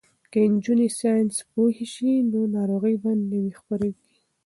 که 0.31 0.39
نجونې 0.53 0.87
ساینس 0.99 1.35
پوهې 1.51 1.85
شي 1.93 2.11
نو 2.31 2.39
ناروغۍ 2.55 2.95
به 3.03 3.11
نه 3.29 3.39
خپریږي. 3.59 4.13